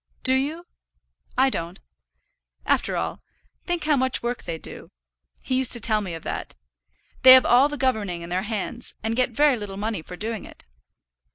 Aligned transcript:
"Do 0.23 0.33
you? 0.33 0.65
I 1.37 1.51
don't. 1.51 1.79
After 2.65 2.97
all, 2.97 3.21
think 3.67 3.83
how 3.83 3.95
much 3.95 4.23
work 4.23 4.41
they 4.45 4.57
do. 4.57 4.89
He 5.43 5.53
used 5.53 5.73
to 5.73 5.79
tell 5.79 6.01
me 6.01 6.15
of 6.15 6.23
that. 6.23 6.55
They 7.21 7.33
have 7.33 7.45
all 7.45 7.69
the 7.69 7.77
governing 7.77 8.23
in 8.23 8.29
their 8.29 8.41
hands, 8.41 8.95
and 9.03 9.15
get 9.15 9.29
very 9.29 9.57
little 9.57 9.77
money 9.77 10.01
for 10.01 10.15
doing 10.17 10.43
it." 10.43 10.65